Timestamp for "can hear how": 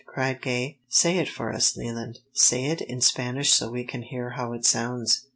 3.85-4.51